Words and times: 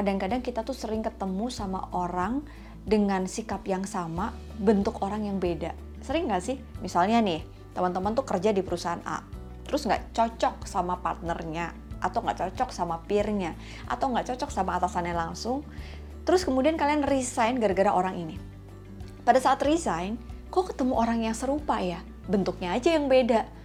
kadang-kadang 0.00 0.40
kita 0.40 0.64
tuh 0.64 0.72
sering 0.72 1.04
ketemu 1.04 1.52
sama 1.52 1.92
orang 1.92 2.40
dengan 2.88 3.28
sikap 3.28 3.60
yang 3.68 3.84
sama, 3.84 4.32
bentuk 4.56 5.04
orang 5.04 5.28
yang 5.28 5.36
beda. 5.36 5.76
Sering 6.00 6.32
nggak 6.32 6.40
sih? 6.40 6.56
Misalnya 6.80 7.20
nih, 7.20 7.44
teman-teman 7.76 8.16
tuh 8.16 8.24
kerja 8.24 8.48
di 8.56 8.64
perusahaan 8.64 9.04
A, 9.04 9.20
terus 9.68 9.84
nggak 9.84 10.16
cocok 10.16 10.64
sama 10.64 10.96
partnernya, 11.04 11.76
atau 12.00 12.24
nggak 12.24 12.48
cocok 12.48 12.72
sama 12.72 13.04
peernya, 13.04 13.52
atau 13.92 14.08
nggak 14.08 14.32
cocok 14.32 14.48
sama 14.48 14.80
atasannya 14.80 15.12
langsung, 15.12 15.68
terus 16.24 16.48
kemudian 16.48 16.80
kalian 16.80 17.04
resign 17.04 17.60
gara-gara 17.60 17.92
orang 17.92 18.16
ini. 18.16 18.40
Pada 19.20 19.36
saat 19.36 19.60
resign, 19.60 20.16
kok 20.48 20.72
ketemu 20.72 20.96
orang 20.96 21.28
yang 21.28 21.36
serupa 21.36 21.76
ya? 21.76 22.00
Bentuknya 22.24 22.72
aja 22.72 22.96
yang 22.96 23.04
beda 23.04 23.59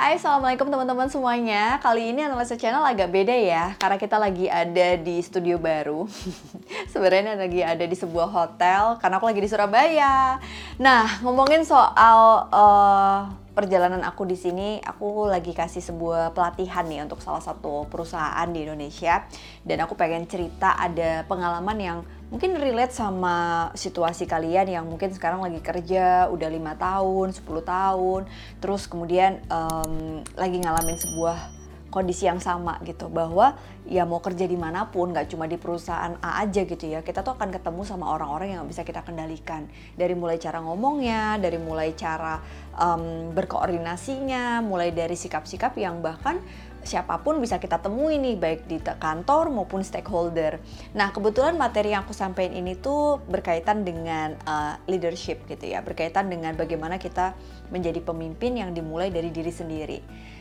Hai, 0.00 0.16
Assalamualaikum 0.16 0.72
teman-teman 0.72 1.12
semuanya. 1.12 1.76
Kali 1.76 2.16
ini 2.16 2.24
Analisa 2.24 2.56
Channel 2.56 2.88
agak 2.88 3.12
beda 3.12 3.36
ya, 3.36 3.76
karena 3.76 4.00
kita 4.00 4.16
lagi 4.16 4.48
ada 4.48 4.96
di 4.96 5.20
studio 5.20 5.60
baru. 5.60 6.08
Sebenarnya 6.96 7.36
lagi 7.36 7.60
ada 7.60 7.84
di 7.84 7.92
sebuah 7.92 8.32
hotel, 8.32 8.96
karena 8.96 9.20
aku 9.20 9.28
lagi 9.28 9.44
di 9.44 9.52
Surabaya. 9.52 10.40
Nah, 10.80 11.20
ngomongin 11.20 11.68
soal 11.68 12.48
uh, 12.48 13.28
perjalanan 13.52 14.00
aku 14.00 14.24
di 14.24 14.40
sini, 14.40 14.80
aku 14.80 15.28
lagi 15.28 15.52
kasih 15.52 15.84
sebuah 15.84 16.32
pelatihan 16.32 16.88
nih 16.88 17.04
untuk 17.04 17.20
salah 17.20 17.44
satu 17.44 17.84
perusahaan 17.92 18.48
di 18.48 18.64
Indonesia. 18.64 19.28
Dan 19.60 19.84
aku 19.84 20.00
pengen 20.00 20.24
cerita 20.24 20.80
ada 20.80 21.28
pengalaman 21.28 21.76
yang 21.76 21.98
mungkin 22.30 22.54
relate 22.56 22.94
sama 22.94 23.68
situasi 23.74 24.24
kalian 24.24 24.70
yang 24.70 24.84
mungkin 24.86 25.10
sekarang 25.10 25.42
lagi 25.42 25.58
kerja 25.58 26.30
udah 26.30 26.48
lima 26.48 26.78
tahun, 26.78 27.34
10 27.34 27.42
tahun, 27.66 28.20
terus 28.62 28.86
kemudian 28.86 29.42
um, 29.50 30.22
lagi 30.38 30.62
ngalamin 30.62 30.96
sebuah 30.96 31.60
kondisi 31.90 32.30
yang 32.30 32.38
sama 32.38 32.78
gitu 32.86 33.10
bahwa 33.10 33.58
ya 33.82 34.06
mau 34.06 34.22
kerja 34.22 34.46
di 34.46 34.54
mana 34.54 34.86
pun 34.86 35.10
nggak 35.10 35.34
cuma 35.34 35.50
di 35.50 35.58
perusahaan 35.58 36.14
A 36.22 36.46
aja 36.46 36.62
gitu 36.62 36.86
ya 36.86 37.02
kita 37.02 37.26
tuh 37.26 37.34
akan 37.34 37.50
ketemu 37.50 37.82
sama 37.82 38.14
orang-orang 38.14 38.54
yang 38.54 38.64
bisa 38.64 38.86
kita 38.86 39.02
kendalikan. 39.02 39.66
Dari 39.98 40.14
mulai 40.14 40.38
cara 40.38 40.62
ngomongnya 40.62 41.36
dari 41.42 41.58
mulai 41.58 41.92
cara 41.98 42.38
um, 42.78 43.34
berkoordinasinya 43.34 44.62
mulai 44.62 44.94
dari 44.94 45.18
sikap-sikap 45.18 45.74
yang 45.76 45.98
bahkan 45.98 46.38
siapa 46.80 47.20
pun 47.20 47.38
bisa 47.38 47.60
kita 47.60 47.78
temui 47.78 48.16
nih 48.16 48.36
baik 48.40 48.60
di 48.64 48.80
kantor 48.80 49.52
maupun 49.52 49.84
stakeholder. 49.84 50.58
Nah 50.96 51.12
kebetulan 51.12 51.56
materi 51.56 51.92
yang 51.92 52.08
aku 52.08 52.16
sampaikan 52.16 52.56
ini 52.56 52.76
tuh 52.76 53.20
berkaitan 53.28 53.84
dengan 53.84 54.36
uh, 54.48 54.80
leadership 54.88 55.44
gitu 55.46 55.68
ya, 55.68 55.84
berkaitan 55.84 56.32
dengan 56.32 56.56
bagaimana 56.56 56.96
kita 56.96 57.36
menjadi 57.68 58.00
pemimpin 58.00 58.56
yang 58.56 58.70
dimulai 58.72 59.12
dari 59.12 59.28
diri 59.28 59.52
sendiri. 59.52 59.98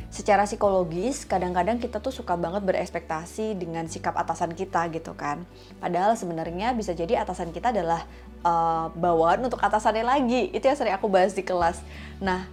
Secara 0.09 0.49
psikologis 0.49 1.21
kadang-kadang 1.29 1.77
kita 1.77 2.01
tuh 2.01 2.09
suka 2.09 2.33
banget 2.33 2.65
berekspektasi 2.65 3.53
dengan 3.53 3.85
sikap 3.85 4.17
atasan 4.17 4.57
kita 4.57 4.89
gitu 4.89 5.13
kan. 5.13 5.45
Padahal 5.77 6.17
sebenarnya 6.17 6.73
bisa 6.73 6.97
jadi 6.97 7.21
atasan 7.21 7.53
kita 7.53 7.69
adalah 7.69 8.09
uh, 8.41 8.89
bawaan 8.97 9.45
untuk 9.45 9.61
atasannya 9.61 10.01
lagi. 10.01 10.49
Itu 10.49 10.65
yang 10.65 10.77
sering 10.81 10.97
aku 10.97 11.05
bahas 11.05 11.37
di 11.37 11.45
kelas. 11.45 11.77
Nah 12.17 12.49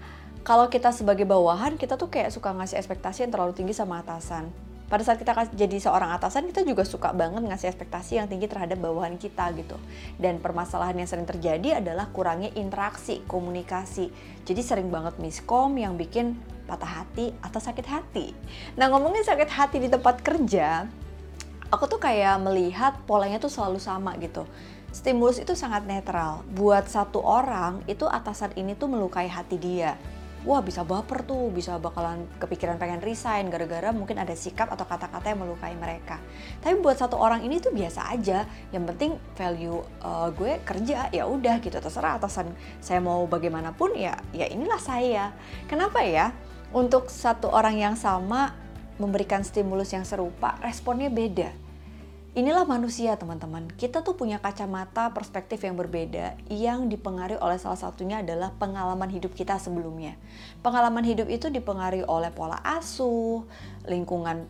kalau 0.47 0.71
kita 0.71 0.95
sebagai 0.95 1.27
bawahan 1.27 1.75
kita 1.75 1.99
tuh 1.99 2.07
kayak 2.07 2.31
suka 2.31 2.55
ngasih 2.55 2.79
ekspektasi 2.79 3.27
yang 3.27 3.35
terlalu 3.35 3.51
tinggi 3.51 3.75
sama 3.75 3.99
atasan. 3.99 4.47
Pada 4.87 5.03
saat 5.03 5.19
kita 5.19 5.35
jadi 5.51 5.83
seorang 5.83 6.15
atasan 6.15 6.47
kita 6.47 6.63
juga 6.63 6.87
suka 6.87 7.11
banget 7.11 7.43
ngasih 7.43 7.67
ekspektasi 7.75 8.23
yang 8.23 8.31
tinggi 8.31 8.47
terhadap 8.47 8.79
bawahan 8.79 9.19
kita 9.19 9.51
gitu. 9.59 9.75
Dan 10.15 10.39
permasalahan 10.39 11.03
yang 11.03 11.11
sering 11.11 11.27
terjadi 11.27 11.83
adalah 11.83 12.07
kurangnya 12.15 12.55
interaksi 12.55 13.27
komunikasi. 13.27 14.15
Jadi 14.47 14.63
sering 14.63 14.87
banget 14.87 15.19
miskom 15.19 15.75
yang 15.75 15.99
bikin 15.99 16.39
patah 16.71 17.03
hati 17.03 17.35
atau 17.43 17.59
sakit 17.59 17.87
hati. 17.91 18.31
Nah 18.79 18.87
ngomongin 18.87 19.27
sakit 19.27 19.51
hati 19.51 19.83
di 19.83 19.91
tempat 19.91 20.23
kerja 20.23 20.87
aku 21.75 21.91
tuh 21.91 21.99
kayak 21.99 22.39
melihat 22.39 22.95
polanya 23.11 23.43
tuh 23.43 23.51
selalu 23.51 23.83
sama 23.83 24.15
gitu. 24.23 24.47
Stimulus 24.95 25.43
itu 25.43 25.59
sangat 25.59 25.83
netral. 25.91 26.47
Buat 26.55 26.87
satu 26.87 27.19
orang 27.19 27.83
itu 27.91 28.07
atasan 28.07 28.55
ini 28.55 28.79
tuh 28.79 28.87
melukai 28.87 29.27
hati 29.27 29.59
dia 29.59 29.99
wah 30.47 30.63
bisa 30.63 30.87
baper 30.87 31.27
tuh, 31.27 31.51
bisa 31.51 31.77
bakalan 31.83 32.25
kepikiran 32.39 32.79
pengen 32.79 33.03
resign 33.03 33.51
gara-gara 33.51 33.91
mungkin 33.91 34.23
ada 34.23 34.33
sikap 34.39 34.71
atau 34.71 34.87
kata-kata 34.87 35.35
yang 35.35 35.43
melukai 35.43 35.75
mereka. 35.75 36.23
Tapi 36.63 36.79
buat 36.79 36.95
satu 36.95 37.19
orang 37.19 37.43
ini 37.43 37.59
tuh 37.59 37.75
biasa 37.75 38.15
aja. 38.15 38.47
Yang 38.71 38.85
penting 38.95 39.11
value 39.35 39.83
uh, 40.07 40.31
gue 40.31 40.63
kerja 40.63 41.11
ya 41.11 41.27
udah 41.27 41.59
gitu 41.59 41.83
terserah 41.83 42.23
atasan 42.23 42.55
saya 42.79 43.03
mau 43.03 43.27
bagaimanapun 43.27 43.99
ya 43.99 44.15
ya 44.31 44.47
inilah 44.47 44.79
saya. 44.79 45.35
Kenapa 45.67 46.07
ya? 46.07 46.31
Untuk 46.71 47.11
satu 47.11 47.51
orang 47.51 47.75
yang 47.83 47.95
sama 47.99 48.55
memberikan 49.03 49.43
stimulus 49.45 49.93
yang 49.93 50.07
serupa, 50.07 50.57
responnya 50.63 51.11
beda 51.13 51.66
Inilah 52.37 52.69
manusia 52.69 53.17
teman-teman. 53.17 53.65
Kita 53.81 54.05
tuh 54.05 54.13
punya 54.13 54.37
kacamata 54.37 55.09
perspektif 55.17 55.65
yang 55.65 55.73
berbeda 55.73 56.37
yang 56.53 56.85
dipengaruhi 56.85 57.41
oleh 57.41 57.57
salah 57.57 57.81
satunya 57.81 58.21
adalah 58.21 58.53
pengalaman 58.61 59.09
hidup 59.09 59.33
kita 59.33 59.57
sebelumnya. 59.57 60.21
Pengalaman 60.61 61.01
hidup 61.01 61.33
itu 61.33 61.49
dipengaruhi 61.49 62.05
oleh 62.05 62.29
pola 62.29 62.61
asuh, 62.61 63.41
lingkungan 63.89 64.45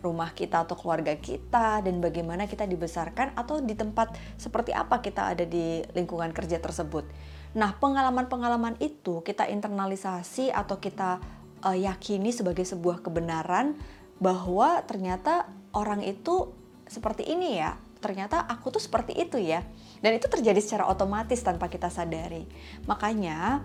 rumah 0.00 0.32
kita 0.32 0.64
atau 0.64 0.80
keluarga 0.80 1.12
kita 1.12 1.84
dan 1.84 2.00
bagaimana 2.00 2.48
kita 2.48 2.64
dibesarkan 2.64 3.36
atau 3.36 3.60
di 3.60 3.76
tempat 3.76 4.16
seperti 4.40 4.72
apa 4.72 5.04
kita 5.04 5.36
ada 5.36 5.44
di 5.44 5.84
lingkungan 5.92 6.32
kerja 6.32 6.56
tersebut. 6.56 7.04
Nah, 7.52 7.76
pengalaman-pengalaman 7.76 8.80
itu 8.80 9.20
kita 9.20 9.44
internalisasi 9.44 10.48
atau 10.56 10.80
kita 10.80 11.20
uh, 11.60 11.76
yakini 11.76 12.32
sebagai 12.32 12.64
sebuah 12.64 13.04
kebenaran 13.04 13.76
bahwa 14.24 14.80
ternyata 14.88 15.52
orang 15.76 16.00
itu 16.00 16.64
seperti 16.86 17.26
ini 17.26 17.58
ya. 17.58 17.74
Ternyata 17.98 18.46
aku 18.46 18.70
tuh 18.70 18.82
seperti 18.82 19.18
itu 19.18 19.36
ya. 19.36 19.62
Dan 19.98 20.16
itu 20.16 20.30
terjadi 20.30 20.58
secara 20.62 20.86
otomatis 20.86 21.38
tanpa 21.42 21.66
kita 21.66 21.90
sadari. 21.90 22.46
Makanya 22.86 23.62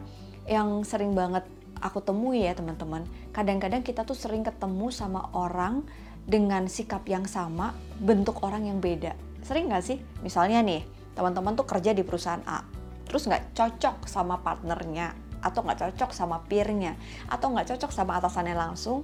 yang 0.49 0.81
sering 0.81 1.13
banget 1.13 1.45
aku 1.81 2.01
temui 2.01 2.45
ya 2.45 2.53
teman-teman 2.53 3.05
kadang-kadang 3.33 3.81
kita 3.81 4.05
tuh 4.05 4.13
sering 4.13 4.45
ketemu 4.45 4.93
sama 4.93 5.29
orang 5.33 5.81
dengan 6.25 6.69
sikap 6.69 7.05
yang 7.09 7.25
sama 7.25 7.73
bentuk 8.01 8.41
orang 8.41 8.69
yang 8.69 8.77
beda. 8.81 9.13
Sering 9.45 9.69
nggak 9.69 9.85
sih? 9.85 9.97
Misalnya 10.21 10.61
nih 10.61 10.85
teman-teman 11.13 11.53
tuh 11.57 11.67
kerja 11.67 11.91
di 11.91 12.01
perusahaan 12.05 12.41
A 12.47 12.63
terus 13.11 13.27
nggak 13.27 13.51
cocok 13.51 14.07
sama 14.07 14.39
partnernya 14.39 15.11
atau 15.43 15.67
nggak 15.67 15.79
cocok 15.83 16.15
sama 16.15 16.39
peernya 16.47 16.95
atau 17.27 17.51
nggak 17.51 17.75
cocok 17.75 17.91
sama 17.91 18.23
atasannya 18.23 18.55
langsung 18.55 19.03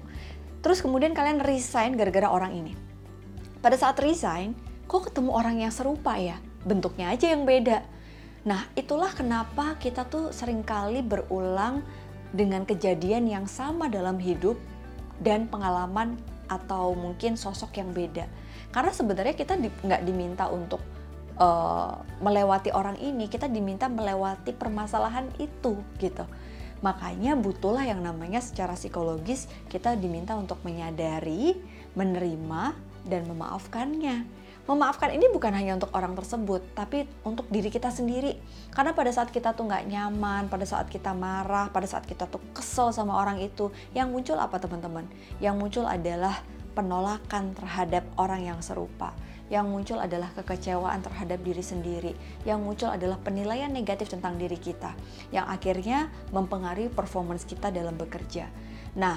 terus 0.64 0.80
kemudian 0.80 1.12
kalian 1.12 1.44
resign 1.44 2.00
gara-gara 2.00 2.32
orang 2.32 2.56
ini 2.56 2.74
pada 3.68 3.84
saat 3.84 4.00
resign, 4.00 4.56
kok 4.88 5.12
ketemu 5.12 5.36
orang 5.36 5.60
yang 5.60 5.76
serupa 5.76 6.16
ya? 6.16 6.40
Bentuknya 6.64 7.12
aja 7.12 7.36
yang 7.36 7.44
beda. 7.44 7.84
Nah, 8.48 8.64
itulah 8.80 9.12
kenapa 9.12 9.76
kita 9.76 10.08
tuh 10.08 10.32
sering 10.32 10.64
kali 10.64 11.04
berulang 11.04 11.84
dengan 12.32 12.64
kejadian 12.64 13.28
yang 13.28 13.44
sama 13.44 13.92
dalam 13.92 14.24
hidup 14.24 14.56
dan 15.20 15.52
pengalaman 15.52 16.16
atau 16.48 16.96
mungkin 16.96 17.36
sosok 17.36 17.76
yang 17.84 17.92
beda. 17.92 18.24
Karena 18.72 18.96
sebenarnya 18.96 19.36
kita 19.36 19.60
nggak 19.60 20.00
di, 20.00 20.16
diminta 20.16 20.48
untuk 20.48 20.80
uh, 21.36 22.00
melewati 22.24 22.72
orang 22.72 22.96
ini, 23.04 23.28
kita 23.28 23.52
diminta 23.52 23.92
melewati 23.92 24.56
permasalahan 24.56 25.28
itu 25.44 25.76
gitu. 26.00 26.24
Makanya 26.80 27.36
butuhlah 27.36 27.84
yang 27.84 28.00
namanya 28.00 28.40
secara 28.40 28.80
psikologis 28.80 29.52
kita 29.68 30.00
diminta 30.00 30.40
untuk 30.40 30.64
menyadari, 30.64 31.60
menerima, 32.00 32.87
dan 33.08 33.26
memaafkannya. 33.26 34.28
Memaafkan 34.68 35.16
ini 35.16 35.32
bukan 35.32 35.56
hanya 35.56 35.80
untuk 35.80 35.96
orang 35.96 36.12
tersebut, 36.12 36.60
tapi 36.76 37.08
untuk 37.24 37.48
diri 37.48 37.72
kita 37.72 37.88
sendiri. 37.88 38.36
Karena 38.76 38.92
pada 38.92 39.08
saat 39.16 39.32
kita 39.32 39.56
tuh 39.56 39.64
nggak 39.64 39.88
nyaman, 39.88 40.52
pada 40.52 40.68
saat 40.68 40.92
kita 40.92 41.16
marah, 41.16 41.72
pada 41.72 41.88
saat 41.88 42.04
kita 42.04 42.28
tuh 42.28 42.44
kesel 42.52 42.92
sama 42.92 43.16
orang 43.16 43.40
itu, 43.40 43.72
yang 43.96 44.12
muncul 44.12 44.36
apa 44.36 44.60
teman-teman? 44.60 45.08
Yang 45.40 45.56
muncul 45.56 45.86
adalah 45.88 46.44
penolakan 46.76 47.56
terhadap 47.56 48.04
orang 48.20 48.44
yang 48.44 48.60
serupa. 48.60 49.16
Yang 49.48 49.66
muncul 49.72 49.98
adalah 50.04 50.36
kekecewaan 50.36 51.00
terhadap 51.00 51.40
diri 51.40 51.64
sendiri. 51.64 52.12
Yang 52.44 52.60
muncul 52.60 52.90
adalah 52.92 53.16
penilaian 53.24 53.72
negatif 53.72 54.12
tentang 54.12 54.36
diri 54.36 54.60
kita. 54.60 54.92
Yang 55.32 55.46
akhirnya 55.48 56.00
mempengaruhi 56.36 56.92
performance 56.92 57.48
kita 57.48 57.72
dalam 57.72 57.96
bekerja. 57.96 58.52
Nah, 59.00 59.16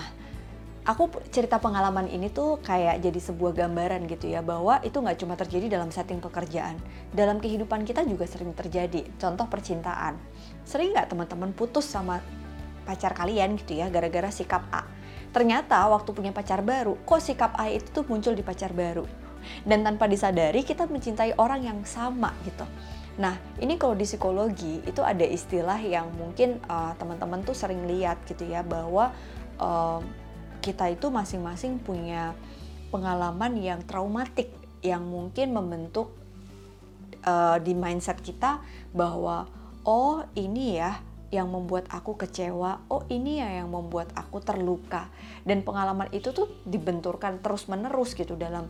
aku 0.84 1.12
cerita 1.28 1.60
pengalaman 1.60 2.08
ini 2.08 2.32
tuh 2.32 2.56
kayak 2.64 3.04
jadi 3.04 3.20
sebuah 3.20 3.52
gambaran 3.52 4.08
gitu 4.08 4.32
ya 4.32 4.40
bahwa 4.40 4.80
itu 4.80 4.96
nggak 4.96 5.18
cuma 5.20 5.34
terjadi 5.36 5.76
dalam 5.80 5.92
setting 5.92 6.20
pekerjaan. 6.22 6.80
Dalam 7.12 7.38
kehidupan 7.38 7.84
kita 7.84 8.04
juga 8.08 8.24
sering 8.24 8.56
terjadi. 8.56 9.04
Contoh 9.20 9.44
percintaan. 9.46 10.16
Sering 10.64 10.96
nggak 10.96 11.12
teman-teman 11.12 11.52
putus 11.52 11.84
sama 11.84 12.24
pacar 12.88 13.12
kalian 13.12 13.60
gitu 13.60 13.76
ya 13.76 13.92
gara-gara 13.92 14.32
sikap 14.32 14.64
A? 14.72 14.88
Ternyata 15.30 15.86
waktu 15.86 16.10
punya 16.10 16.32
pacar 16.34 16.64
baru 16.64 16.98
kok 17.06 17.22
sikap 17.22 17.54
A 17.60 17.70
itu 17.70 17.86
tuh 17.92 18.04
muncul 18.08 18.32
di 18.32 18.42
pacar 18.42 18.72
baru? 18.72 19.04
Dan 19.64 19.84
tanpa 19.84 20.04
disadari 20.04 20.64
kita 20.64 20.84
mencintai 20.88 21.36
orang 21.40 21.64
yang 21.64 21.78
sama 21.88 22.32
gitu. 22.44 22.64
Nah, 23.20 23.36
ini 23.60 23.76
kalau 23.76 23.92
di 23.92 24.08
psikologi 24.08 24.80
itu 24.84 25.04
ada 25.04 25.24
istilah 25.24 25.76
yang 25.80 26.08
mungkin 26.16 26.56
uh, 26.68 26.96
teman-teman 26.96 27.44
tuh 27.44 27.52
sering 27.52 27.84
lihat 27.84 28.16
gitu 28.24 28.48
ya 28.48 28.64
bahwa 28.64 29.12
uh, 29.60 30.00
kita 30.60 30.92
itu 30.92 31.08
masing-masing 31.08 31.80
punya 31.80 32.36
pengalaman 32.92 33.56
yang 33.58 33.80
traumatik 33.84 34.52
yang 34.80 35.04
mungkin 35.04 35.52
membentuk 35.52 36.12
uh, 37.24 37.56
di 37.60 37.72
mindset 37.76 38.20
kita 38.20 38.60
bahwa 38.92 39.48
oh 39.84 40.24
ini 40.36 40.80
ya 40.80 41.00
yang 41.30 41.46
membuat 41.46 41.86
aku 41.94 42.18
kecewa, 42.18 42.90
oh 42.90 43.06
ini 43.06 43.38
ya 43.38 43.62
yang 43.62 43.70
membuat 43.70 44.10
aku 44.18 44.42
terluka. 44.42 45.06
Dan 45.46 45.62
pengalaman 45.62 46.10
itu 46.10 46.34
tuh 46.34 46.50
dibenturkan 46.66 47.38
terus-menerus 47.38 48.18
gitu 48.18 48.34
dalam 48.34 48.66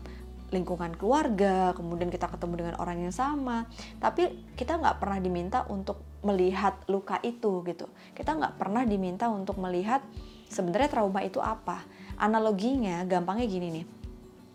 lingkungan 0.53 0.93
keluarga, 0.93 1.73
kemudian 1.73 2.13
kita 2.13 2.29
ketemu 2.29 2.53
dengan 2.61 2.75
orang 2.77 3.01
yang 3.01 3.15
sama, 3.15 3.65
tapi 3.97 4.45
kita 4.53 4.77
nggak 4.77 4.99
pernah 5.01 5.17
diminta 5.17 5.65
untuk 5.73 6.05
melihat 6.21 6.77
luka 6.85 7.17
itu 7.25 7.65
gitu. 7.65 7.89
Kita 8.13 8.37
nggak 8.37 8.61
pernah 8.61 8.85
diminta 8.85 9.31
untuk 9.31 9.57
melihat 9.57 10.05
sebenarnya 10.51 10.91
trauma 10.91 11.23
itu 11.23 11.39
apa. 11.39 11.81
Analoginya 12.19 13.01
gampangnya 13.07 13.47
gini 13.47 13.67
nih, 13.71 13.85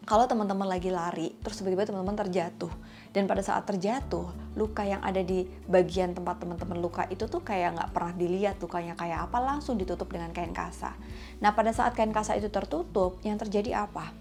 kalau 0.07 0.29
teman-teman 0.31 0.71
lagi 0.71 0.93
lari, 0.93 1.35
terus 1.43 1.59
tiba-tiba 1.59 1.83
teman-teman 1.83 2.15
terjatuh, 2.15 2.71
dan 3.11 3.27
pada 3.27 3.43
saat 3.43 3.67
terjatuh, 3.67 4.31
luka 4.55 4.87
yang 4.87 5.03
ada 5.03 5.19
di 5.19 5.49
bagian 5.67 6.15
tempat 6.15 6.39
teman-teman 6.39 6.79
luka 6.79 7.11
itu 7.11 7.27
tuh 7.27 7.43
kayak 7.43 7.75
nggak 7.75 7.91
pernah 7.91 8.13
dilihat 8.15 8.63
lukanya 8.63 8.95
kayak 8.95 9.27
apa, 9.27 9.43
langsung 9.43 9.75
ditutup 9.75 10.07
dengan 10.07 10.31
kain 10.31 10.55
kasa. 10.55 10.95
Nah 11.43 11.51
pada 11.59 11.75
saat 11.75 11.99
kain 11.99 12.15
kasa 12.15 12.39
itu 12.39 12.47
tertutup, 12.53 13.19
yang 13.27 13.35
terjadi 13.35 13.83
apa? 13.83 14.15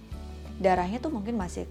darahnya 0.56 1.04
tuh 1.04 1.12
mungkin 1.12 1.36
masih 1.36 1.68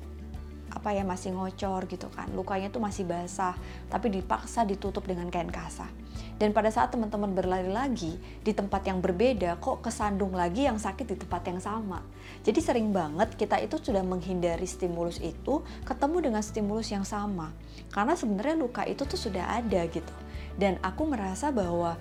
apa 0.74 0.90
ya 0.92 1.06
masih 1.06 1.32
ngocor 1.32 1.86
gitu 1.86 2.10
kan. 2.10 2.28
Lukanya 2.34 2.68
tuh 2.68 2.82
masih 2.82 3.06
basah 3.06 3.54
tapi 3.88 4.10
dipaksa 4.10 4.66
ditutup 4.66 5.06
dengan 5.06 5.30
kain 5.30 5.48
kasa 5.48 5.86
dan 6.34 6.50
pada 6.50 6.66
saat 6.66 6.90
teman-teman 6.90 7.30
berlari 7.30 7.70
lagi 7.70 8.18
di 8.42 8.50
tempat 8.50 8.82
yang 8.90 8.98
berbeda 8.98 9.54
kok 9.62 9.86
kesandung 9.86 10.34
lagi 10.34 10.66
yang 10.66 10.82
sakit 10.82 11.06
di 11.06 11.16
tempat 11.18 11.46
yang 11.46 11.62
sama? 11.62 12.02
Jadi 12.42 12.58
sering 12.58 12.90
banget 12.90 13.38
kita 13.38 13.62
itu 13.62 13.78
sudah 13.78 14.02
menghindari 14.02 14.66
stimulus 14.66 15.22
itu 15.22 15.62
ketemu 15.86 16.30
dengan 16.30 16.42
stimulus 16.42 16.90
yang 16.90 17.06
sama. 17.06 17.54
Karena 17.94 18.18
sebenarnya 18.18 18.58
luka 18.58 18.82
itu 18.82 19.06
tuh 19.06 19.18
sudah 19.18 19.62
ada 19.62 19.86
gitu. 19.86 20.14
Dan 20.58 20.82
aku 20.82 21.06
merasa 21.06 21.54
bahwa 21.54 21.94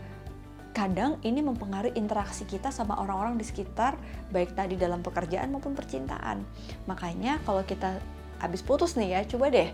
kadang 0.74 1.22
ini 1.22 1.46
mempengaruhi 1.46 1.94
interaksi 1.94 2.50
kita 2.50 2.74
sama 2.74 2.98
orang-orang 2.98 3.38
di 3.38 3.46
sekitar 3.46 3.94
baik 4.34 4.58
tadi 4.58 4.74
dalam 4.74 5.06
pekerjaan 5.06 5.54
maupun 5.54 5.78
percintaan. 5.78 6.42
Makanya 6.90 7.38
kalau 7.46 7.62
kita 7.62 8.02
habis 8.44 8.60
putus 8.60 9.00
nih 9.00 9.16
ya 9.16 9.22
coba 9.24 9.48
deh 9.48 9.72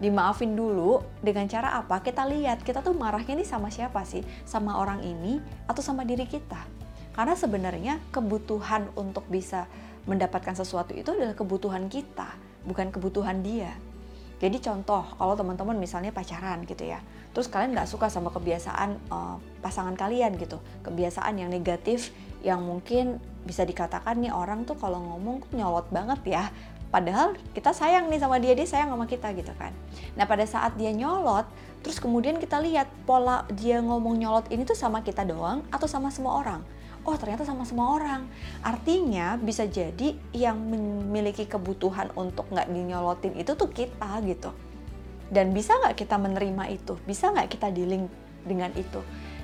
dimaafin 0.00 0.56
dulu 0.56 1.04
dengan 1.20 1.44
cara 1.44 1.76
apa? 1.76 2.00
Kita 2.00 2.24
lihat 2.24 2.64
kita 2.64 2.80
tuh 2.80 2.96
marahnya 2.96 3.36
nih 3.36 3.44
sama 3.44 3.68
siapa 3.68 4.00
sih? 4.08 4.24
Sama 4.48 4.80
orang 4.80 5.04
ini 5.04 5.44
atau 5.68 5.84
sama 5.84 6.08
diri 6.08 6.24
kita? 6.24 6.56
Karena 7.12 7.36
sebenarnya 7.36 8.00
kebutuhan 8.08 8.88
untuk 8.96 9.28
bisa 9.28 9.68
mendapatkan 10.08 10.56
sesuatu 10.56 10.96
itu 10.96 11.12
adalah 11.12 11.36
kebutuhan 11.36 11.92
kita 11.92 12.32
bukan 12.64 12.88
kebutuhan 12.88 13.44
dia. 13.44 13.76
Jadi 14.40 14.56
contoh 14.56 15.04
kalau 15.20 15.36
teman-teman 15.36 15.76
misalnya 15.76 16.16
pacaran 16.16 16.64
gitu 16.64 16.88
ya, 16.88 17.04
terus 17.36 17.44
kalian 17.52 17.76
nggak 17.76 17.84
suka 17.84 18.08
sama 18.08 18.32
kebiasaan 18.32 18.96
uh, 19.12 19.36
pasangan 19.60 19.92
kalian 19.92 20.32
gitu, 20.40 20.56
kebiasaan 20.80 21.36
yang 21.44 21.52
negatif 21.52 22.08
yang 22.40 22.64
mungkin 22.64 23.20
bisa 23.44 23.68
dikatakan 23.68 24.16
nih 24.16 24.32
orang 24.32 24.64
tuh 24.64 24.80
kalau 24.80 24.96
ngomong 24.96 25.44
nyolot 25.52 25.84
banget 25.92 26.40
ya. 26.40 26.44
Padahal 26.90 27.38
kita 27.54 27.70
sayang 27.70 28.10
nih 28.10 28.18
sama 28.18 28.42
dia, 28.42 28.52
dia 28.54 28.66
sayang 28.66 28.90
sama 28.90 29.06
kita 29.06 29.30
gitu 29.38 29.54
kan. 29.54 29.70
Nah 30.18 30.26
pada 30.26 30.42
saat 30.42 30.74
dia 30.74 30.90
nyolot, 30.90 31.46
terus 31.86 32.02
kemudian 32.02 32.36
kita 32.42 32.58
lihat 32.58 32.90
pola 33.06 33.46
dia 33.54 33.78
ngomong 33.78 34.18
nyolot 34.18 34.46
ini 34.50 34.66
tuh 34.66 34.74
sama 34.74 35.06
kita 35.06 35.22
doang 35.22 35.62
atau 35.70 35.86
sama 35.86 36.10
semua 36.10 36.42
orang 36.42 36.62
oh 37.04 37.16
ternyata 37.16 37.48
sama 37.48 37.64
semua 37.64 37.96
orang. 37.96 38.28
Artinya 38.60 39.40
bisa 39.40 39.64
jadi 39.64 40.16
yang 40.36 40.56
memiliki 40.60 41.48
kebutuhan 41.48 42.12
untuk 42.16 42.48
nggak 42.52 42.68
dinyolotin 42.68 43.34
itu 43.40 43.52
tuh 43.56 43.70
kita 43.72 44.20
gitu. 44.24 44.52
Dan 45.30 45.54
bisa 45.54 45.78
nggak 45.78 45.96
kita 45.96 46.18
menerima 46.18 46.64
itu? 46.74 46.98
Bisa 47.06 47.30
nggak 47.30 47.48
kita 47.54 47.70
dealing 47.70 48.10
dengan 48.44 48.74
itu? 48.74 49.00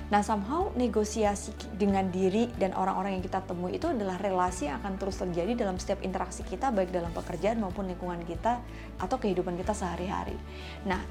Nah, 0.07 0.23
somehow 0.23 0.71
negosiasi 0.79 1.51
dengan 1.75 2.07
diri 2.07 2.47
dan 2.55 2.71
orang-orang 2.71 3.19
yang 3.19 3.23
kita 3.27 3.43
temui 3.43 3.75
itu 3.75 3.91
adalah 3.91 4.15
relasi 4.15 4.71
yang 4.71 4.79
akan 4.79 4.95
terus 4.95 5.19
terjadi 5.19 5.67
dalam 5.67 5.75
setiap 5.75 5.99
interaksi 5.99 6.47
kita, 6.47 6.71
baik 6.71 6.95
dalam 6.95 7.11
pekerjaan 7.11 7.59
maupun 7.59 7.91
lingkungan 7.91 8.23
kita 8.23 8.63
atau 9.03 9.17
kehidupan 9.19 9.59
kita 9.59 9.75
sehari-hari. 9.75 10.39
Nah, 10.87 11.03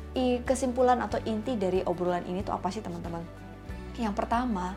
kesimpulan 0.49 1.05
atau 1.05 1.21
inti 1.29 1.61
dari 1.61 1.85
obrolan 1.85 2.25
ini 2.25 2.41
tuh 2.41 2.57
apa 2.57 2.73
sih 2.73 2.81
teman-teman? 2.81 3.21
Yang 4.01 4.17
pertama, 4.17 4.73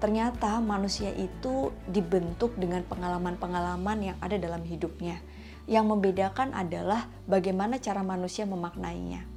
ternyata 0.00 0.64
manusia 0.64 1.12
itu 1.12 1.68
dibentuk 1.84 2.56
dengan 2.56 2.80
pengalaman-pengalaman 2.88 3.98
yang 4.00 4.16
ada 4.24 4.40
dalam 4.40 4.64
hidupnya. 4.64 5.20
Yang 5.68 5.84
membedakan 5.92 6.56
adalah 6.56 7.04
bagaimana 7.28 7.76
cara 7.76 8.00
manusia 8.00 8.48
memaknainya. 8.48 9.28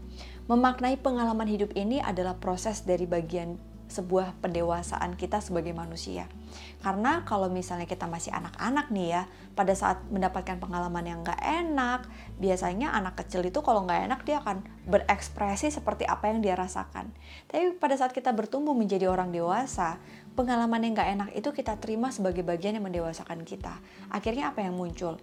Memaknai 0.48 0.96
pengalaman 0.96 1.52
hidup 1.52 1.76
ini 1.76 2.00
adalah 2.00 2.40
proses 2.40 2.88
dari 2.88 3.04
bagian 3.04 3.60
sebuah 3.92 4.40
pendewasaan 4.40 5.20
kita 5.20 5.44
sebagai 5.44 5.76
manusia. 5.76 6.32
Karena 6.80 7.28
kalau 7.28 7.52
misalnya 7.52 7.84
kita 7.84 8.08
masih 8.08 8.32
anak-anak 8.32 8.88
nih 8.90 9.08
ya, 9.20 9.24
pada 9.54 9.76
saat 9.76 10.00
mendapatkan 10.08 10.58
pengalaman 10.58 11.04
yang 11.04 11.20
gak 11.22 11.38
enak, 11.44 12.08
biasanya 12.40 12.96
anak 12.96 13.20
kecil 13.20 13.44
itu 13.44 13.60
kalau 13.60 13.84
gak 13.84 14.08
enak 14.08 14.24
dia 14.24 14.40
akan 14.40 14.64
berekspresi 14.88 15.70
seperti 15.70 16.08
apa 16.08 16.32
yang 16.32 16.40
dia 16.40 16.56
rasakan. 16.56 17.12
Tapi 17.52 17.76
pada 17.76 18.00
saat 18.00 18.16
kita 18.16 18.32
bertumbuh 18.32 18.74
menjadi 18.74 19.12
orang 19.12 19.30
dewasa, 19.36 20.00
pengalaman 20.34 20.88
yang 20.88 20.96
gak 20.96 21.12
enak 21.12 21.30
itu 21.36 21.52
kita 21.52 21.76
terima 21.78 22.10
sebagai 22.16 22.42
bagian 22.42 22.80
yang 22.80 22.88
mendewasakan 22.88 23.44
kita. 23.44 23.78
Akhirnya 24.08 24.56
apa 24.56 24.64
yang 24.64 24.74
muncul? 24.74 25.20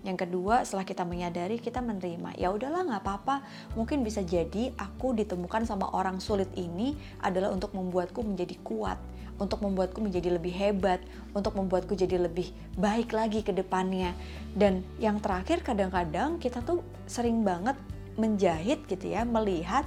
Yang 0.00 0.28
kedua, 0.28 0.64
setelah 0.64 0.88
kita 0.88 1.04
menyadari, 1.04 1.60
kita 1.60 1.84
menerima. 1.84 2.32
Ya 2.40 2.48
udahlah, 2.48 2.88
nggak 2.88 3.02
apa-apa. 3.04 3.44
Mungkin 3.76 4.00
bisa 4.00 4.24
jadi 4.24 4.72
aku 4.80 5.12
ditemukan 5.12 5.68
sama 5.68 5.92
orang 5.92 6.18
sulit 6.24 6.48
ini 6.56 6.96
adalah 7.20 7.52
untuk 7.52 7.76
membuatku 7.76 8.24
menjadi 8.24 8.56
kuat, 8.64 8.96
untuk 9.36 9.60
membuatku 9.60 10.00
menjadi 10.00 10.40
lebih 10.40 10.56
hebat, 10.56 11.04
untuk 11.36 11.52
membuatku 11.52 11.92
jadi 11.92 12.16
lebih 12.16 12.48
baik 12.80 13.12
lagi 13.12 13.44
ke 13.44 13.52
depannya. 13.52 14.16
Dan 14.56 14.80
yang 14.96 15.20
terakhir, 15.20 15.60
kadang-kadang 15.60 16.40
kita 16.40 16.64
tuh 16.64 16.80
sering 17.04 17.44
banget 17.44 17.76
menjahit 18.16 18.84
gitu 18.88 19.12
ya, 19.12 19.28
melihat 19.28 19.84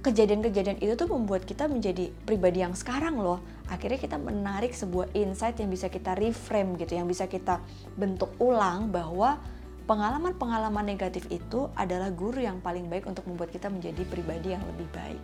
kejadian-kejadian 0.00 0.80
itu 0.80 0.96
tuh 0.96 1.12
membuat 1.12 1.44
kita 1.44 1.68
menjadi 1.68 2.08
pribadi 2.24 2.64
yang 2.64 2.72
sekarang 2.72 3.20
loh. 3.20 3.38
Akhirnya 3.70 4.02
kita 4.02 4.18
menarik 4.18 4.74
sebuah 4.74 5.14
insight 5.14 5.62
yang 5.62 5.70
bisa 5.70 5.86
kita 5.86 6.18
reframe 6.18 6.74
gitu, 6.76 6.98
yang 6.98 7.06
bisa 7.06 7.30
kita 7.30 7.62
bentuk 7.94 8.34
ulang 8.42 8.90
bahwa 8.90 9.38
pengalaman-pengalaman 9.86 10.86
negatif 10.86 11.26
itu 11.34 11.66
adalah 11.74 12.14
guru 12.14 12.42
yang 12.42 12.62
paling 12.62 12.86
baik 12.86 13.10
untuk 13.10 13.26
membuat 13.26 13.50
kita 13.50 13.66
menjadi 13.66 14.02
pribadi 14.06 14.54
yang 14.54 14.62
lebih 14.62 14.86
baik. 14.94 15.22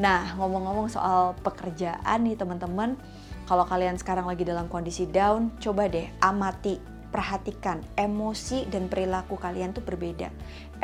Nah, 0.00 0.32
ngomong-ngomong 0.36 0.88
soal 0.88 1.36
pekerjaan 1.44 2.24
nih 2.24 2.36
teman-teman, 2.36 2.96
kalau 3.44 3.64
kalian 3.68 4.00
sekarang 4.00 4.24
lagi 4.24 4.48
dalam 4.48 4.68
kondisi 4.68 5.04
down, 5.08 5.52
coba 5.60 5.88
deh 5.88 6.08
amati 6.20 6.80
perhatikan 7.08 7.80
emosi 7.96 8.68
dan 8.68 8.88
perilaku 8.88 9.40
kalian 9.40 9.72
tuh 9.72 9.84
berbeda. 9.84 10.28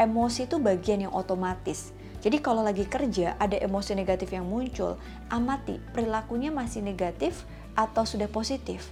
Emosi 0.01 0.49
itu 0.49 0.57
bagian 0.57 1.05
yang 1.09 1.13
otomatis 1.13 1.93
jadi 2.25 2.41
kalau 2.41 2.65
lagi 2.65 2.89
kerja 2.89 3.37
ada 3.37 3.61
emosi 3.61 3.93
negatif 3.93 4.33
yang 4.33 4.49
muncul, 4.49 4.97
amati 5.29 5.77
perilakunya 5.93 6.49
masih 6.49 6.81
negatif 6.81 7.45
atau 7.77 8.09
sudah 8.09 8.33
positif. 8.33 8.89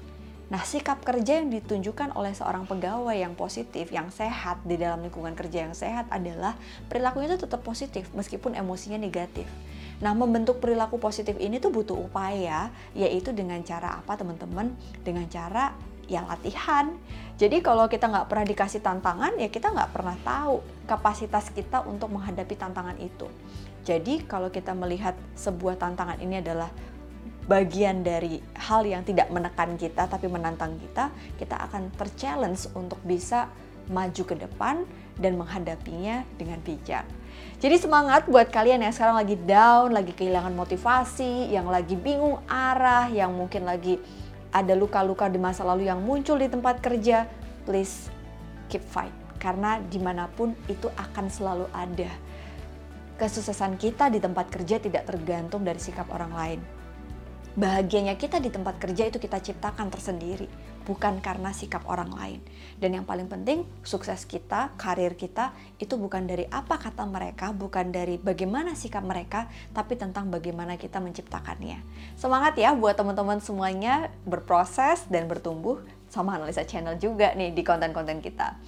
Nah, 0.53 0.61
sikap 0.69 1.01
kerja 1.01 1.41
yang 1.41 1.49
ditunjukkan 1.49 2.13
oleh 2.13 2.37
seorang 2.37 2.69
pegawai 2.69 3.17
yang 3.17 3.33
positif, 3.33 3.89
yang 3.89 4.13
sehat 4.13 4.61
di 4.69 4.77
dalam 4.77 5.01
lingkungan 5.01 5.33
kerja 5.33 5.65
yang 5.65 5.73
sehat 5.73 6.13
adalah 6.13 6.61
perilakunya 6.93 7.33
itu 7.33 7.49
tetap 7.49 7.65
positif 7.65 8.05
meskipun 8.13 8.53
emosinya 8.53 9.01
negatif. 9.01 9.49
Nah, 10.05 10.13
membentuk 10.13 10.61
perilaku 10.61 11.01
positif 11.01 11.41
ini 11.41 11.57
tuh 11.57 11.73
butuh 11.73 11.97
upaya, 11.97 12.69
yaitu 12.93 13.33
dengan 13.33 13.65
cara 13.65 13.97
apa 13.97 14.13
teman-teman? 14.13 14.77
Dengan 15.01 15.25
cara 15.33 15.73
ya 16.07 16.25
latihan. 16.27 16.95
Jadi 17.41 17.59
kalau 17.65 17.91
kita 17.91 18.07
nggak 18.07 18.29
pernah 18.31 18.47
dikasih 18.47 18.81
tantangan, 18.85 19.35
ya 19.41 19.49
kita 19.51 19.73
nggak 19.75 19.91
pernah 19.91 20.15
tahu 20.23 20.63
kapasitas 20.87 21.51
kita 21.51 21.83
untuk 21.83 22.13
menghadapi 22.15 22.55
tantangan 22.55 22.95
itu. 23.03 23.27
Jadi 23.83 24.23
kalau 24.31 24.47
kita 24.53 24.77
melihat 24.79 25.19
sebuah 25.35 25.75
tantangan 25.75 26.23
ini 26.23 26.39
adalah 26.39 26.71
bagian 27.51 28.07
dari 28.07 28.39
hal 28.55 28.87
yang 28.87 29.03
tidak 29.03 29.27
menekan 29.35 29.75
kita 29.75 30.07
tapi 30.07 30.31
menantang 30.31 30.79
kita, 30.79 31.11
kita 31.39 31.59
akan 31.67 31.91
terchallenge 31.99 32.71
untuk 32.79 33.03
bisa 33.03 33.51
maju 33.91 34.23
ke 34.23 34.39
depan 34.39 34.87
dan 35.19 35.35
menghadapinya 35.35 36.23
dengan 36.39 36.63
bijak. 36.63 37.03
Jadi 37.59 37.79
semangat 37.79 38.27
buat 38.31 38.51
kalian 38.51 38.87
yang 38.87 38.95
sekarang 38.95 39.19
lagi 39.19 39.35
down, 39.43 39.91
lagi 39.91 40.15
kehilangan 40.15 40.55
motivasi, 40.55 41.51
yang 41.51 41.67
lagi 41.67 41.99
bingung 41.99 42.39
arah, 42.47 43.11
yang 43.11 43.35
mungkin 43.35 43.67
lagi 43.67 43.99
ada 44.53 44.77
luka-luka 44.77 45.33
di 45.33 45.41
masa 45.41 45.65
lalu 45.65 45.89
yang 45.89 46.05
muncul 46.05 46.37
di 46.37 46.47
tempat 46.47 46.85
kerja, 46.85 47.25
please 47.65 48.13
keep 48.69 48.85
fight. 48.85 49.13
Karena 49.41 49.81
di 49.81 49.99
mana 49.99 50.29
pun 50.31 50.55
itu 50.71 50.87
akan 50.93 51.27
selalu 51.27 51.67
ada. 51.75 52.13
Kesuksesan 53.19 53.81
kita 53.81 54.13
di 54.13 54.23
tempat 54.23 54.53
kerja 54.53 54.79
tidak 54.79 55.09
tergantung 55.09 55.67
dari 55.67 55.81
sikap 55.81 56.07
orang 56.13 56.33
lain. 56.37 56.61
Bahagianya 57.53 58.17
kita 58.17 58.41
di 58.41 58.49
tempat 58.49 58.81
kerja 58.81 59.13
itu 59.13 59.21
kita 59.21 59.37
ciptakan 59.37 59.93
tersendiri. 59.93 60.49
bukan 60.83 61.23
karena 61.23 61.55
sikap 61.55 61.87
orang 61.87 62.11
lain. 62.13 62.41
Dan 62.79 62.99
yang 62.99 63.07
paling 63.07 63.31
penting, 63.31 63.63
sukses 63.87 64.27
kita, 64.27 64.75
karir 64.75 65.15
kita 65.15 65.55
itu 65.79 65.95
bukan 65.95 66.27
dari 66.27 66.47
apa 66.51 66.79
kata 66.79 67.07
mereka, 67.07 67.55
bukan 67.55 67.95
dari 67.95 68.19
bagaimana 68.19 68.75
sikap 68.75 69.03
mereka, 69.07 69.47
tapi 69.71 69.95
tentang 69.95 70.29
bagaimana 70.29 70.75
kita 70.75 70.99
menciptakannya. 70.99 71.79
Semangat 72.19 72.59
ya 72.59 72.75
buat 72.75 72.99
teman-teman 72.99 73.39
semuanya 73.39 74.11
berproses 74.27 75.07
dan 75.07 75.31
bertumbuh 75.31 75.81
sama 76.13 76.37
analisa 76.37 76.67
channel 76.67 77.01
juga 77.01 77.33
nih 77.33 77.57
di 77.57 77.63
konten-konten 77.65 78.21
kita. 78.21 78.59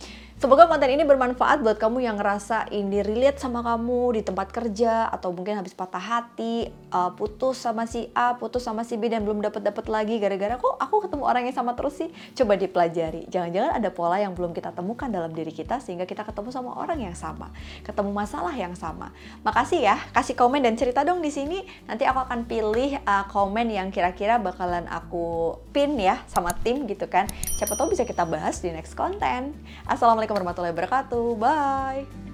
Semoga 0.44 0.68
konten 0.68 0.92
ini 0.92 1.08
bermanfaat 1.08 1.64
buat 1.64 1.80
kamu 1.80 2.04
yang 2.04 2.20
ngerasa 2.20 2.68
ini 2.68 3.00
relate 3.00 3.40
sama 3.40 3.64
kamu 3.64 4.20
di 4.20 4.28
tempat 4.28 4.52
kerja 4.52 5.08
atau 5.08 5.32
mungkin 5.32 5.56
habis 5.56 5.72
patah 5.72 5.96
hati, 5.96 6.68
uh, 6.92 7.16
putus 7.16 7.64
sama 7.64 7.88
si 7.88 8.12
A, 8.12 8.36
putus 8.36 8.60
sama 8.60 8.84
si 8.84 9.00
B 9.00 9.08
dan 9.08 9.24
belum 9.24 9.40
dapat 9.40 9.64
dapat 9.64 9.88
lagi 9.88 10.20
gara-gara 10.20 10.60
kok 10.60 10.76
aku 10.76 11.08
ketemu 11.08 11.24
orang 11.24 11.48
yang 11.48 11.56
sama 11.56 11.72
terus 11.72 11.96
sih. 11.96 12.12
Coba 12.36 12.60
dipelajari. 12.60 13.24
Jangan-jangan 13.32 13.72
ada 13.72 13.88
pola 13.88 14.20
yang 14.20 14.36
belum 14.36 14.52
kita 14.52 14.76
temukan 14.76 15.08
dalam 15.08 15.32
diri 15.32 15.48
kita 15.48 15.80
sehingga 15.80 16.04
kita 16.04 16.28
ketemu 16.28 16.52
sama 16.52 16.76
orang 16.76 17.00
yang 17.00 17.16
sama, 17.16 17.48
ketemu 17.80 18.12
masalah 18.12 18.52
yang 18.52 18.76
sama. 18.76 19.16
Makasih 19.48 19.80
ya, 19.80 19.96
kasih 20.12 20.36
komen 20.36 20.60
dan 20.60 20.76
cerita 20.76 21.08
dong 21.08 21.24
di 21.24 21.32
sini. 21.32 21.64
Nanti 21.88 22.04
aku 22.04 22.20
akan 22.20 22.44
pilih 22.44 23.00
uh, 23.00 23.24
komen 23.32 23.72
yang 23.72 23.88
kira-kira 23.88 24.36
bakalan 24.36 24.84
aku 24.92 25.56
pin 25.72 25.96
ya 25.96 26.20
sama 26.28 26.52
tim 26.60 26.84
gitu 26.84 27.08
kan. 27.08 27.32
Siapa 27.56 27.80
tahu 27.80 27.96
bisa 27.96 28.04
kita 28.04 28.28
bahas 28.28 28.60
di 28.60 28.68
next 28.68 28.92
konten. 28.92 29.56
Assalamualaikum 29.88 30.33
warahmatullahi 30.34 30.74
wabarakatuh. 30.74 31.24
Bye. 31.38 32.33